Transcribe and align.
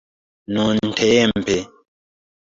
nuntempe 0.51 1.57